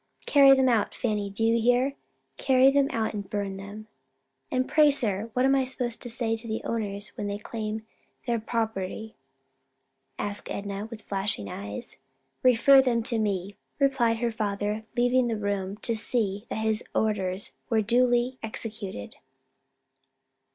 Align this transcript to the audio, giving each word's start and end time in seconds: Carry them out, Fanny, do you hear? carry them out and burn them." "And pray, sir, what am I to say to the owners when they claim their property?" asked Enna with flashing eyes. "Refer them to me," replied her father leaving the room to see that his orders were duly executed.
Carry 0.25 0.53
them 0.55 0.67
out, 0.67 0.95
Fanny, 0.95 1.29
do 1.29 1.45
you 1.45 1.61
hear? 1.61 1.93
carry 2.37 2.71
them 2.71 2.87
out 2.89 3.13
and 3.13 3.29
burn 3.29 3.55
them." 3.57 3.85
"And 4.49 4.67
pray, 4.67 4.89
sir, 4.89 5.29
what 5.33 5.45
am 5.45 5.53
I 5.53 5.63
to 5.63 5.91
say 6.09 6.35
to 6.35 6.47
the 6.47 6.63
owners 6.63 7.09
when 7.09 7.27
they 7.27 7.37
claim 7.37 7.85
their 8.25 8.39
property?" 8.39 9.15
asked 10.17 10.49
Enna 10.49 10.87
with 10.89 11.03
flashing 11.03 11.51
eyes. 11.51 11.97
"Refer 12.41 12.81
them 12.81 13.03
to 13.03 13.19
me," 13.19 13.57
replied 13.77 14.17
her 14.17 14.31
father 14.31 14.85
leaving 14.97 15.27
the 15.27 15.37
room 15.37 15.77
to 15.83 15.95
see 15.95 16.47
that 16.49 16.65
his 16.65 16.83
orders 16.95 17.53
were 17.69 17.83
duly 17.83 18.39
executed. 18.41 19.17